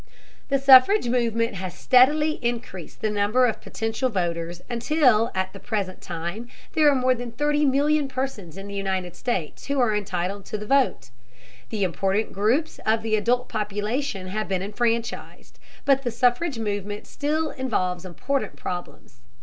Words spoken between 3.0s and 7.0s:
the number of potential voters until at the present time there are